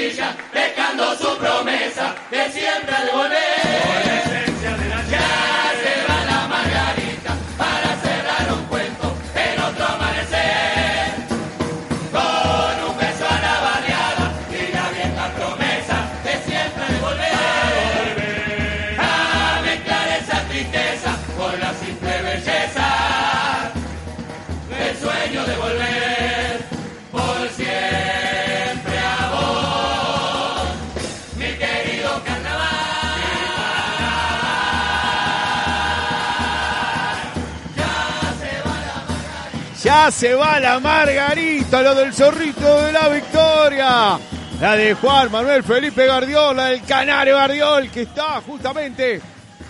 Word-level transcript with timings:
Dejando 0.00 1.14
su 1.18 1.36
promesa 1.36 2.14
de 2.30 2.50
siempre 2.50 2.96
devolver. 3.04 3.39
Ya 39.82 40.10
se 40.10 40.34
va 40.34 40.60
la 40.60 40.78
Margarita, 40.78 41.80
lo 41.80 41.94
del 41.94 42.12
zorrito 42.12 42.82
de 42.82 42.92
la 42.92 43.08
victoria. 43.08 44.18
La 44.60 44.76
de 44.76 44.92
Juan 44.92 45.32
Manuel 45.32 45.62
Felipe 45.62 46.06
Gardiol, 46.06 46.54
la 46.54 46.66
del 46.66 46.82
Canario 46.82 47.36
Gardiol, 47.36 47.90
que 47.90 48.02
está 48.02 48.42
justamente 48.42 49.22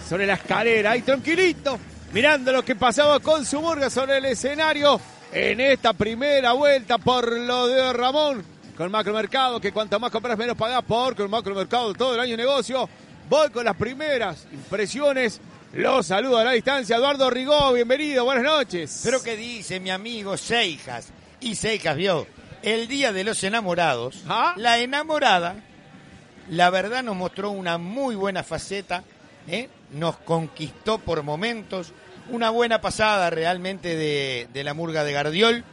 sobre 0.09 0.27
la 0.27 0.35
escalera, 0.35 0.91
ahí 0.91 1.03
tranquilito, 1.03 1.79
mirando 2.13 2.51
lo 2.51 2.65
que 2.65 2.75
pasaba 2.75 3.21
con 3.21 3.47
su 3.47 3.61
murga 3.61 3.89
sobre 3.89 4.19
el 4.19 4.25
escenario 4.25 5.01
en 5.33 5.61
esta 5.61 5.93
primera 5.93 6.55
vuelta 6.55 6.99
por 6.99 7.31
lo 7.31 7.69
de 7.69 7.93
Ramón 7.93 8.45
con 8.77 8.91
Macromercado, 8.91 9.61
que 9.61 9.71
cuanto 9.71 10.01
más 10.01 10.11
compras 10.11 10.37
menos 10.37 10.57
pagás 10.57 10.83
por 10.83 11.15
con 11.15 11.31
Macromercado 11.31 11.95
todo 11.95 12.15
el 12.15 12.21
año 12.21 12.37
negocio. 12.37 12.89
Voy 13.29 13.49
con 13.51 13.65
las 13.65 13.77
primeras 13.77 14.49
impresiones. 14.51 15.41
Los 15.73 16.09
saludo 16.09 16.39
a 16.39 16.45
la 16.45 16.51
distancia. 16.51 16.97
Eduardo 16.97 17.31
Rigó, 17.31 17.73
bienvenido, 17.73 18.25
buenas 18.25 18.43
noches. 18.43 19.03
Pero 19.05 19.23
que 19.23 19.37
dice 19.37 19.79
mi 19.79 19.91
amigo 19.91 20.37
Seijas. 20.37 21.13
Y 21.39 21.55
Seijas 21.55 21.97
vio, 21.97 22.27
el 22.63 22.89
día 22.89 23.13
de 23.13 23.23
los 23.23 23.45
enamorados, 23.45 24.25
¿Ah? 24.29 24.53
la 24.57 24.79
enamorada, 24.79 25.63
la 26.49 26.71
verdad 26.71 27.05
nos 27.05 27.15
mostró 27.15 27.53
una 27.53 27.79
muy 27.79 28.17
buena 28.17 28.43
faceta, 28.43 29.05
¿eh? 29.47 29.69
nos 29.93 30.17
conquistó 30.17 30.99
por 30.99 31.23
momentos, 31.23 31.93
una 32.31 32.51
buena 32.51 32.81
pasada 32.81 33.31
realmente 33.31 33.95
de, 33.95 34.49
de 34.53 34.65
la 34.65 34.75
murga 34.75 35.05
de 35.05 35.13
Gardiol, 35.13 35.65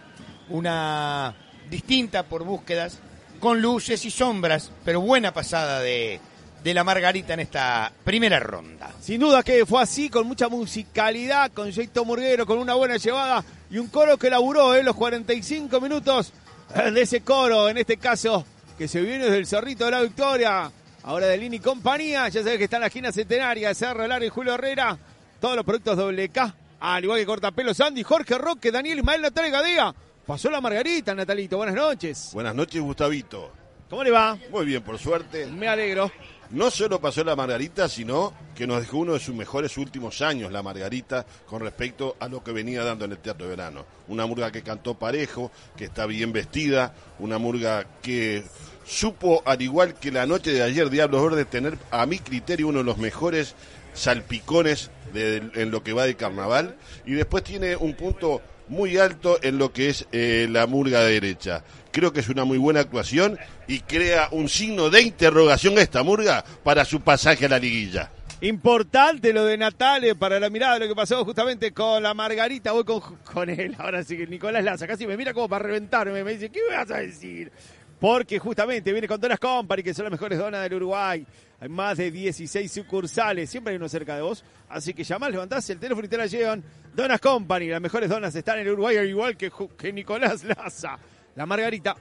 una 0.50 1.36
distinta 1.72 2.22
por 2.22 2.44
búsquedas, 2.44 3.00
con 3.40 3.64
luces 3.64 4.06
y 4.06 4.12
sombras, 4.12 4.72
pero 4.86 5.02
buena 5.02 5.34
pasada 5.34 5.82
de, 5.82 6.22
de 6.64 6.74
la 6.74 6.84
Margarita 6.84 7.34
en 7.34 7.42
esta 7.42 7.92
primera 8.04 8.40
ronda. 8.40 8.92
Sin 9.02 9.20
duda 9.20 9.44
que 9.44 9.66
fue 9.66 9.82
así, 9.82 10.10
con 10.10 10.28
mucha 10.28 10.50
musicalidad, 10.50 11.52
con 11.52 11.72
Jeito 11.72 12.04
Murguero, 12.06 12.46
con 12.46 12.58
una 12.58 12.74
buena 12.74 12.98
llevada 12.98 13.44
y 13.70 13.78
un 13.78 13.88
coro 13.88 14.18
que 14.18 14.30
laburó 14.30 14.76
en 14.76 14.86
los 14.86 14.96
45 14.96 15.80
minutos 15.82 16.34
eh, 16.76 16.92
de 16.92 17.02
ese 17.02 17.22
coro, 17.22 17.70
en 17.70 17.78
este 17.78 17.98
caso, 17.98 18.46
que 18.78 18.88
se 18.88 19.02
viene 19.02 19.26
desde 19.26 19.38
el 19.38 19.48
Cerrito 19.48 19.86
de 19.86 19.92
la 19.92 20.02
Victoria, 20.02 20.72
ahora 21.04 21.28
de 21.28 21.38
Lini 21.38 21.60
Compañía, 21.60 22.28
ya 22.30 22.42
sabes 22.42 22.58
que 22.58 22.66
está 22.66 22.78
en 22.78 22.82
la 22.82 22.88
esquina 22.88 23.12
centenaria, 23.12 23.74
Cerro 23.74 24.06
Lara 24.08 24.26
y 24.26 24.30
Julio 24.30 24.54
Herrera, 24.54 24.98
todos 25.40 25.56
los 25.56 25.66
productos 25.66 25.98
WK, 25.98 26.56
al 26.80 27.04
igual 27.04 27.20
que 27.20 27.26
Cortapelo 27.26 27.74
Sandy, 27.74 28.04
Jorge 28.04 28.38
Roque, 28.38 28.72
Daniel 28.72 29.00
Ismael 29.00 29.22
Natalia 29.22 29.52
Gadea, 29.52 29.96
pasó 30.26 30.50
la 30.50 30.62
Margarita, 30.62 31.16
Natalito, 31.16 31.58
buenas 31.58 31.76
noches. 31.76 32.32
Buenas 32.34 32.54
noches, 32.54 32.82
Gustavito. 32.82 33.52
¿Cómo 33.90 34.04
le 34.04 34.12
va? 34.12 34.38
Muy 34.52 34.66
bien, 34.66 34.84
por 34.84 35.00
suerte. 35.00 35.46
Me 35.46 35.68
alegro. 35.68 36.12
No 36.50 36.72
solo 36.72 37.02
pasó 37.02 37.26
la 37.26 37.36
Margarita, 37.36 37.90
sino 37.90 38.34
que 38.56 38.66
nos 38.66 38.80
dejó 38.80 39.00
uno 39.00 39.14
de 39.14 39.20
sus 39.20 39.36
mejores 39.36 39.78
últimos 39.78 40.22
años, 40.22 40.50
la 40.52 40.64
Margarita, 40.64 41.26
con 41.46 41.62
respecto 41.62 42.16
a 42.22 42.30
lo 42.30 42.42
que 42.42 42.54
venía 42.54 42.86
dando 42.86 43.04
en 43.04 43.12
el 43.12 43.18
Teatro 43.18 43.46
de 43.46 43.50
Verano. 43.56 43.86
Una 44.08 44.26
murga 44.26 44.50
que 44.52 44.62
cantó 44.64 44.94
parejo, 44.94 45.52
que 45.76 45.86
está 45.86 46.06
bien 46.06 46.32
vestida, 46.32 46.94
una 47.20 47.38
murga 47.38 47.86
que 48.02 48.46
supo, 48.86 49.42
al 49.46 49.62
igual 49.62 49.96
que 49.96 50.10
la 50.10 50.26
noche 50.26 50.52
de 50.52 50.64
ayer, 50.64 50.90
Diablos 50.90 51.22
Verdes, 51.24 51.50
tener 51.50 51.78
a 51.92 52.06
mi 52.06 52.20
criterio 52.20 52.70
uno 52.70 52.80
de 52.80 52.86
los 52.86 52.98
mejores 52.98 53.54
salpicones 53.94 54.90
de- 55.14 55.52
en 55.56 55.70
lo 55.70 55.84
que 55.84 55.92
va 55.92 56.06
de 56.06 56.16
carnaval. 56.16 56.78
Y 57.06 57.14
después 57.14 57.44
tiene 57.44 57.76
un 57.76 57.94
punto 57.94 58.42
muy 58.70 58.98
alto 58.98 59.40
en 59.42 59.58
lo 59.58 59.72
que 59.72 59.90
es 59.90 60.08
eh, 60.12 60.48
la 60.50 60.68
murga 60.68 61.02
derecha. 61.02 61.64
Creo 61.92 62.14
que 62.14 62.20
es 62.20 62.30
una 62.30 62.46
muy 62.46 62.58
buena 62.58 62.82
actuación 62.82 63.38
y 63.68 63.80
crea 63.80 64.30
un 64.32 64.50
signo 64.50 64.90
de 64.90 65.02
interrogación 65.02 65.78
a 65.78 65.82
esta 65.82 66.04
murga 66.04 66.44
para 66.64 66.86
su 66.86 67.02
pasaje 67.02 67.46
a 67.46 67.50
la 67.50 67.60
liguilla. 67.60 68.12
Importante 68.42 69.34
lo 69.34 69.46
de 69.46 69.58
Natale 69.58 70.14
para 70.14 70.40
la 70.40 70.52
mirada 70.52 70.76
de 70.76 70.82
lo 70.82 70.88
que 70.88 70.96
pasó 70.96 71.26
justamente 71.26 71.72
con 71.72 72.04
la 72.04 72.14
Margarita. 72.14 72.72
Voy 72.72 72.84
con, 72.84 73.02
con 73.24 73.50
él. 73.50 73.76
Ahora 73.80 74.04
sí 74.04 74.16
que 74.16 74.28
Nicolás 74.28 74.64
Laza 74.64 74.86
casi 74.86 75.08
me 75.08 75.18
mira 75.18 75.34
como 75.34 75.50
para 75.50 75.66
reventarme. 75.66 76.24
Me 76.24 76.34
dice, 76.34 76.52
¿qué 76.52 76.60
me 76.70 76.76
vas 76.76 76.92
a 76.92 76.98
decir? 76.98 77.52
Porque 78.00 78.38
justamente 78.38 78.92
viene 78.92 79.08
con 79.08 79.20
Donas 79.20 79.40
Company, 79.40 79.82
que 79.82 79.94
son 79.94 80.06
las 80.06 80.12
mejores 80.12 80.38
donas 80.38 80.62
del 80.64 80.76
Uruguay. 80.76 81.26
Hay 81.60 81.70
más 81.70 81.98
de 81.98 82.12
16 82.12 82.72
sucursales. 82.72 83.50
Siempre 83.50 83.72
hay 83.72 83.78
uno 83.78 83.90
cerca 83.90 84.16
de 84.16 84.22
vos. 84.22 84.44
Así 84.70 84.94
que 84.94 85.04
llamás, 85.04 85.32
levantás 85.32 85.68
el 85.72 85.80
teléfono 85.80 86.06
y 86.06 86.10
te 86.10 86.18
la 86.18 86.28
llevan. 86.28 86.64
Donas 86.96 87.20
Company, 87.20 87.68
las 87.68 87.82
mejores 87.82 88.10
donas 88.10 88.36
están 88.36 88.60
en 88.60 88.68
el 88.68 88.74
Uruguay, 88.74 88.98
al 88.98 89.08
igual 89.08 89.36
que, 89.38 89.52
que 89.78 89.92
Nicolás 89.92 90.44
Laza. 90.44 90.98
La 91.36 91.46
Margarita. 91.46 91.96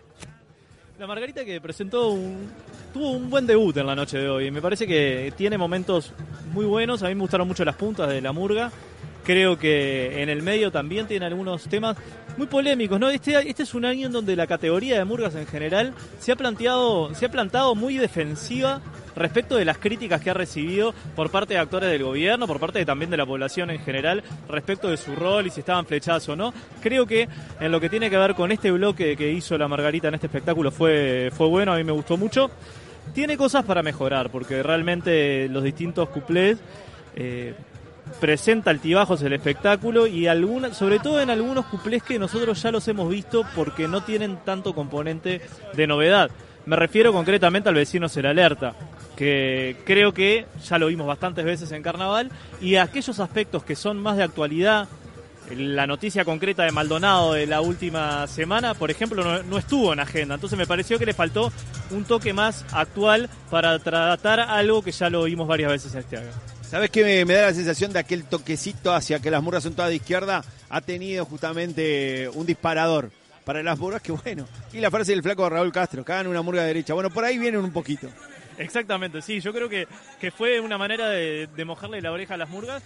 La 0.98 1.06
Margarita 1.06 1.44
que 1.44 1.60
presentó 1.60 2.08
un, 2.08 2.48
tuvo 2.92 3.10
un 3.12 3.28
buen 3.28 3.46
debut 3.46 3.76
en 3.76 3.86
la 3.86 3.94
noche 3.94 4.18
de 4.18 4.28
hoy. 4.28 4.50
Me 4.50 4.62
parece 4.62 4.86
que 4.86 5.32
tiene 5.36 5.58
momentos 5.58 6.12
muy 6.52 6.64
buenos. 6.64 7.02
A 7.02 7.08
mí 7.08 7.14
me 7.14 7.20
gustaron 7.20 7.46
mucho 7.46 7.64
las 7.64 7.76
puntas 7.76 8.08
de 8.08 8.20
la 8.20 8.32
murga. 8.32 8.72
Creo 9.26 9.58
que 9.58 10.22
en 10.22 10.28
el 10.28 10.40
medio 10.40 10.70
también 10.70 11.08
tiene 11.08 11.26
algunos 11.26 11.64
temas 11.64 11.96
muy 12.36 12.46
polémicos, 12.46 13.00
¿no? 13.00 13.10
Este, 13.10 13.36
este 13.50 13.64
es 13.64 13.74
un 13.74 13.84
año 13.84 14.06
en 14.06 14.12
donde 14.12 14.36
la 14.36 14.46
categoría 14.46 14.98
de 14.98 15.04
murgas 15.04 15.34
en 15.34 15.48
general 15.48 15.94
se 16.20 16.30
ha 16.30 16.36
planteado, 16.36 17.12
se 17.12 17.26
ha 17.26 17.28
plantado 17.28 17.74
muy 17.74 17.98
defensiva 17.98 18.80
respecto 19.16 19.56
de 19.56 19.64
las 19.64 19.78
críticas 19.78 20.20
que 20.20 20.30
ha 20.30 20.34
recibido 20.34 20.94
por 21.16 21.30
parte 21.30 21.54
de 21.54 21.58
actores 21.58 21.90
del 21.90 22.04
gobierno, 22.04 22.46
por 22.46 22.60
parte 22.60 22.84
también 22.84 23.10
de 23.10 23.16
la 23.16 23.26
población 23.26 23.70
en 23.70 23.80
general, 23.80 24.22
respecto 24.48 24.88
de 24.88 24.96
su 24.96 25.16
rol 25.16 25.48
y 25.48 25.50
si 25.50 25.58
estaban 25.58 25.86
flechados 25.86 26.28
o 26.28 26.36
no. 26.36 26.54
Creo 26.80 27.04
que 27.04 27.28
en 27.58 27.72
lo 27.72 27.80
que 27.80 27.90
tiene 27.90 28.08
que 28.08 28.18
ver 28.18 28.34
con 28.34 28.52
este 28.52 28.70
bloque 28.70 29.16
que 29.16 29.32
hizo 29.32 29.58
la 29.58 29.66
Margarita 29.66 30.06
en 30.06 30.14
este 30.14 30.28
espectáculo 30.28 30.70
fue, 30.70 31.32
fue 31.36 31.48
bueno, 31.48 31.72
a 31.72 31.76
mí 31.78 31.82
me 31.82 31.90
gustó 31.90 32.16
mucho. 32.16 32.48
Tiene 33.12 33.36
cosas 33.36 33.64
para 33.64 33.82
mejorar, 33.82 34.30
porque 34.30 34.62
realmente 34.62 35.48
los 35.48 35.64
distintos 35.64 36.10
cuplés 36.10 36.58
eh, 37.16 37.54
presenta 38.20 38.70
altibajos 38.70 39.22
el 39.22 39.32
espectáculo 39.32 40.06
y 40.06 40.26
sobre 40.72 40.98
todo 40.98 41.20
en 41.20 41.30
algunos 41.30 41.66
cuplés 41.66 42.02
que 42.02 42.18
nosotros 42.18 42.62
ya 42.62 42.70
los 42.70 42.86
hemos 42.88 43.10
visto 43.10 43.44
porque 43.54 43.88
no 43.88 44.02
tienen 44.02 44.38
tanto 44.44 44.74
componente 44.74 45.40
de 45.74 45.86
novedad. 45.86 46.30
Me 46.64 46.76
refiero 46.76 47.12
concretamente 47.12 47.68
al 47.68 47.76
vecino 47.76 48.08
Ser 48.08 48.26
Alerta, 48.26 48.74
que 49.16 49.76
creo 49.84 50.12
que 50.12 50.46
ya 50.64 50.78
lo 50.78 50.88
vimos 50.88 51.06
bastantes 51.06 51.44
veces 51.44 51.70
en 51.70 51.82
Carnaval, 51.82 52.30
y 52.60 52.76
aquellos 52.76 53.20
aspectos 53.20 53.62
que 53.62 53.76
son 53.76 53.98
más 53.98 54.16
de 54.16 54.24
actualidad, 54.24 54.88
la 55.56 55.86
noticia 55.86 56.24
concreta 56.24 56.64
de 56.64 56.72
Maldonado 56.72 57.34
de 57.34 57.46
la 57.46 57.60
última 57.60 58.26
semana, 58.26 58.74
por 58.74 58.90
ejemplo, 58.90 59.22
no, 59.22 59.44
no 59.44 59.58
estuvo 59.58 59.92
en 59.92 60.00
agenda. 60.00 60.34
Entonces 60.34 60.58
me 60.58 60.66
pareció 60.66 60.98
que 60.98 61.06
le 61.06 61.14
faltó 61.14 61.52
un 61.92 62.04
toque 62.04 62.32
más 62.32 62.64
actual 62.72 63.30
para 63.48 63.78
tratar 63.78 64.40
algo 64.40 64.82
que 64.82 64.90
ya 64.90 65.08
lo 65.08 65.22
vimos 65.22 65.46
varias 65.46 65.70
veces 65.70 65.94
este 65.94 66.16
año. 66.16 66.30
¿Sabes 66.68 66.90
qué 66.90 67.24
me, 67.24 67.32
da 67.32 67.42
la 67.42 67.54
sensación 67.54 67.92
de 67.92 68.00
aquel 68.00 68.24
toquecito 68.24 68.92
hacia 68.92 69.20
que 69.20 69.30
las 69.30 69.40
murgas 69.40 69.62
son 69.62 69.74
todas 69.74 69.90
de 69.90 69.96
izquierda? 69.96 70.42
Ha 70.68 70.80
tenido 70.80 71.24
justamente 71.24 72.28
un 72.34 72.44
disparador 72.44 73.12
para 73.44 73.62
las 73.62 73.78
murgas 73.78 74.02
que 74.02 74.10
bueno. 74.10 74.48
Y 74.72 74.80
la 74.80 74.90
frase 74.90 75.12
del 75.12 75.22
flaco 75.22 75.48
Raúl 75.48 75.70
Castro, 75.70 76.04
que 76.04 76.12
hagan 76.12 76.26
una 76.26 76.42
murga 76.42 76.64
derecha. 76.64 76.92
Bueno, 76.92 77.10
por 77.10 77.24
ahí 77.24 77.38
vienen 77.38 77.60
un 77.60 77.72
poquito. 77.72 78.08
Exactamente, 78.58 79.22
sí, 79.22 79.40
yo 79.40 79.52
creo 79.52 79.68
que, 79.68 79.86
que 80.20 80.32
fue 80.32 80.58
una 80.58 80.76
manera 80.76 81.08
de, 81.08 81.46
de 81.46 81.64
mojarle 81.64 82.00
la 82.00 82.10
oreja 82.10 82.34
a 82.34 82.38
las 82.38 82.48
murgas 82.48 82.82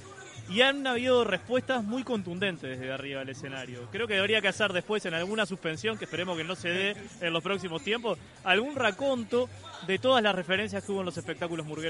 y 0.51 0.63
han 0.63 0.85
habido 0.85 1.25
respuestas 1.25 1.85
muy 1.85 2.03
contundentes 2.03 2.79
desde 2.79 2.93
arriba 2.93 3.21
del 3.21 3.29
escenario. 3.29 3.89
Creo 3.93 4.09
que 4.09 4.15
debería 4.15 4.41
hacer 4.41 4.73
después 4.73 5.07
en 5.07 5.15
alguna 5.15 5.47
suspensión, 5.47 5.97
que 5.97 6.07
esperemos 6.07 6.37
que 6.37 6.45
no 6.45 6.57
se 6.57 6.69
dé 6.69 6.97
en 7.21 7.33
los 7.33 7.43
próximos 7.43 7.83
tiempos, 7.83 8.19
algún 8.43 8.75
raconto 8.75 9.49
de 9.87 9.99
todas 9.99 10.23
las 10.23 10.35
referencias 10.35 10.85
que 10.85 10.91
hubo 10.91 11.01
en 11.01 11.07
los 11.07 11.17
espectáculos 11.17 11.67
murgueros. 11.67 11.89